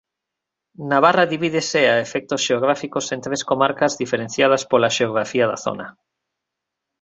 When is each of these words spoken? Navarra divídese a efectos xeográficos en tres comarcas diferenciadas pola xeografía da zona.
Navarra 0.91 1.29
divídese 1.33 1.81
a 1.91 1.95
efectos 2.05 2.43
xeográficos 2.47 3.05
en 3.13 3.19
tres 3.25 3.41
comarcas 3.49 3.97
diferenciadas 4.01 4.63
pola 4.71 4.93
xeografía 4.97 5.45
da 5.51 5.57
zona. 5.65 5.87